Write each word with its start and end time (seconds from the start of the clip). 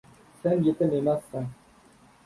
Sen 0.43 0.63
yetim 0.63 0.91
emassan. 1.01 1.47